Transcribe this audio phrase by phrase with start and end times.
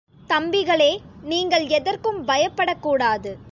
[0.29, 0.89] தம்பிகளே,
[1.21, 3.31] நீங்கள் எதற்கும் பயப்படக்கூடாது.